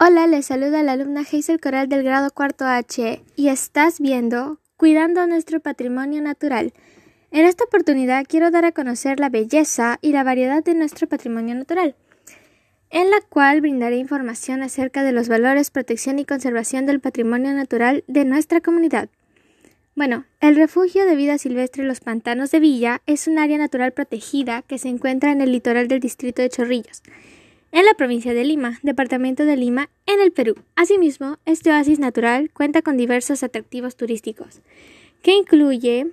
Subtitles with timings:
[0.00, 5.26] Hola, les saluda la alumna Hazel Coral del grado cuarto H y estás viendo Cuidando
[5.26, 6.72] nuestro patrimonio natural.
[7.32, 11.56] En esta oportunidad quiero dar a conocer la belleza y la variedad de nuestro patrimonio
[11.56, 11.96] natural,
[12.90, 18.04] en la cual brindaré información acerca de los valores, protección y conservación del patrimonio natural
[18.06, 19.08] de nuestra comunidad.
[19.96, 24.62] Bueno, el refugio de vida silvestre Los Pantanos de Villa es un área natural protegida
[24.62, 27.02] que se encuentra en el litoral del distrito de Chorrillos
[27.72, 30.54] en la provincia de Lima, departamento de Lima, en el Perú.
[30.76, 34.60] Asimismo, este oasis natural cuenta con diversos atractivos turísticos,
[35.22, 36.06] que incluye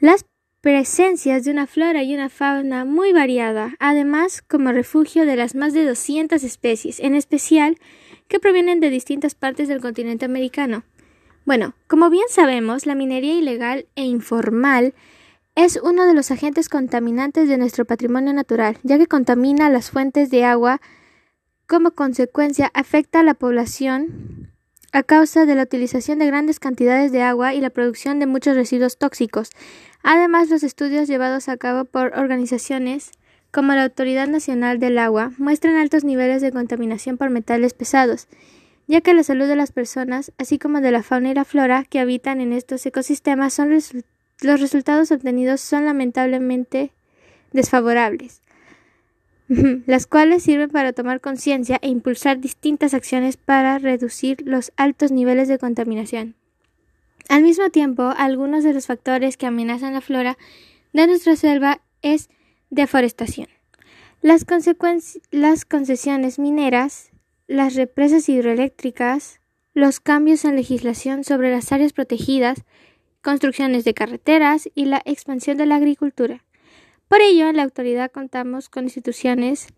[0.00, 0.24] las
[0.60, 5.72] presencias de una flora y una fauna muy variada, además como refugio de las más
[5.72, 7.78] de 200 especies, en especial
[8.28, 10.84] que provienen de distintas partes del continente americano.
[11.46, 14.94] Bueno, como bien sabemos, la minería ilegal e informal
[15.54, 20.30] es uno de los agentes contaminantes de nuestro patrimonio natural, ya que contamina las fuentes
[20.30, 20.80] de agua,
[21.66, 24.52] como consecuencia afecta a la población
[24.92, 28.56] a causa de la utilización de grandes cantidades de agua y la producción de muchos
[28.56, 29.50] residuos tóxicos.
[30.02, 33.12] Además, los estudios llevados a cabo por organizaciones
[33.52, 38.28] como la Autoridad Nacional del Agua muestran altos niveles de contaminación por metales pesados,
[38.86, 41.84] ya que la salud de las personas, así como de la fauna y la flora
[41.84, 46.92] que habitan en estos ecosistemas, son resultados los resultados obtenidos son lamentablemente
[47.52, 48.42] desfavorables,
[49.86, 55.48] las cuales sirven para tomar conciencia e impulsar distintas acciones para reducir los altos niveles
[55.48, 56.34] de contaminación.
[57.28, 60.36] Al mismo tiempo, algunos de los factores que amenazan la flora
[60.92, 62.28] de nuestra selva es
[62.70, 63.48] deforestación.
[64.22, 64.44] Las,
[65.30, 67.10] las concesiones mineras,
[67.46, 69.40] las represas hidroeléctricas,
[69.74, 72.64] los cambios en legislación sobre las áreas protegidas
[73.22, 76.44] construcciones de carreteras y la expansión de la agricultura.
[77.08, 79.68] Por ello, en la actualidad contamos con instituciones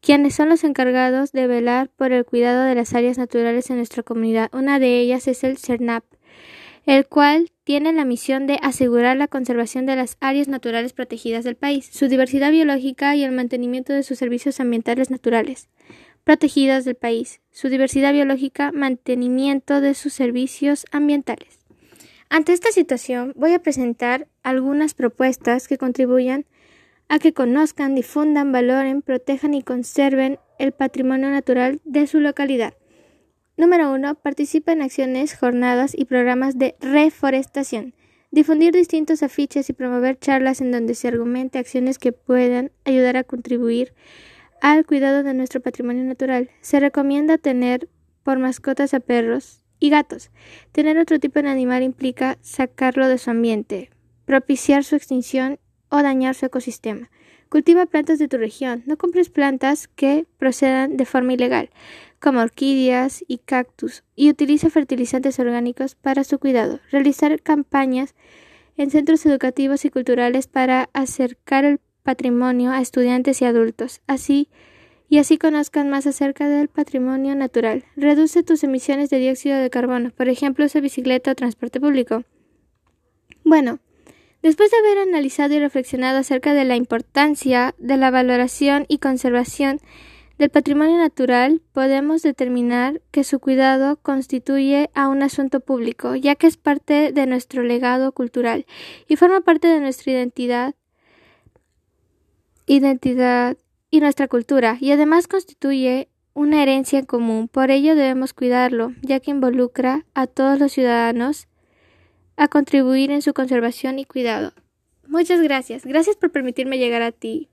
[0.00, 4.02] quienes son los encargados de velar por el cuidado de las áreas naturales en nuestra
[4.02, 4.50] comunidad.
[4.52, 6.04] Una de ellas es el CERNAP,
[6.86, 11.54] el cual tiene la misión de asegurar la conservación de las áreas naturales protegidas del
[11.54, 15.68] país, su diversidad biológica y el mantenimiento de sus servicios ambientales naturales
[16.24, 21.61] protegidas del país, su diversidad biológica, mantenimiento de sus servicios ambientales.
[22.34, 26.46] Ante esta situación, voy a presentar algunas propuestas que contribuyan
[27.10, 32.72] a que conozcan, difundan, valoren, protejan y conserven el patrimonio natural de su localidad.
[33.58, 34.14] Número 1.
[34.14, 37.92] Participa en acciones, jornadas y programas de reforestación.
[38.30, 43.24] Difundir distintos afiches y promover charlas en donde se argumente acciones que puedan ayudar a
[43.24, 43.92] contribuir
[44.62, 46.48] al cuidado de nuestro patrimonio natural.
[46.62, 47.90] Se recomienda tener
[48.22, 50.30] por mascotas a perros, y gatos.
[50.70, 53.90] Tener otro tipo de animal implica sacarlo de su ambiente,
[54.24, 57.10] propiciar su extinción o dañar su ecosistema.
[57.48, 58.84] Cultiva plantas de tu región.
[58.86, 61.70] No compres plantas que procedan de forma ilegal,
[62.20, 66.78] como orquídeas y cactus, y utiliza fertilizantes orgánicos para su cuidado.
[66.92, 68.14] Realizar campañas
[68.76, 74.00] en centros educativos y culturales para acercar el patrimonio a estudiantes y adultos.
[74.06, 74.48] Así,
[75.12, 77.84] y así conozcan más acerca del patrimonio natural.
[77.96, 82.24] Reduce tus emisiones de dióxido de carbono, por ejemplo, usa bicicleta o transporte público.
[83.44, 83.78] Bueno,
[84.40, 89.80] después de haber analizado y reflexionado acerca de la importancia de la valoración y conservación
[90.38, 96.46] del patrimonio natural, podemos determinar que su cuidado constituye a un asunto público, ya que
[96.46, 98.64] es parte de nuestro legado cultural
[99.08, 100.74] y forma parte de nuestra identidad
[102.64, 103.58] identidad
[103.92, 107.46] y nuestra cultura, y además constituye una herencia en común.
[107.46, 111.46] Por ello debemos cuidarlo, ya que involucra a todos los ciudadanos
[112.36, 114.54] a contribuir en su conservación y cuidado.
[115.06, 115.84] Muchas gracias.
[115.84, 117.50] Gracias por permitirme llegar a ti.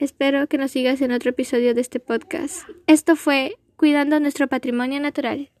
[0.00, 2.68] Espero que nos sigas en otro episodio de este podcast.
[2.88, 5.50] Esto fue Cuidando nuestro patrimonio natural.